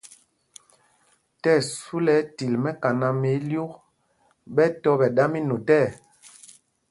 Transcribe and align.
Tí 1.41 1.49
ɛsu 1.57 1.95
lɛ 2.05 2.13
ɛtil 2.21 2.53
mɛkaná 2.63 3.07
mɛ 3.19 3.29
ílyûk, 3.39 3.71
ɓɛ 4.55 4.65
tɔ́ 4.81 4.93
ɓɛ̌ 4.99 5.09
ɗa 5.15 5.23
mí 5.31 5.39
notɛɛ. 5.47 5.87